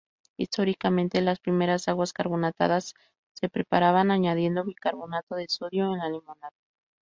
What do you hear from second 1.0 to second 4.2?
las primeras aguas carbonatadas se preparaban